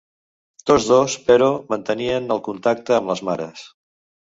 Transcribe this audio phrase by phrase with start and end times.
[0.71, 3.71] Tots dos, però, mantenien el contacte amb les mares.